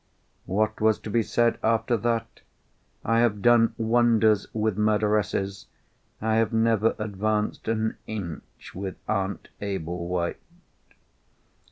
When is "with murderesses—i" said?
4.51-6.37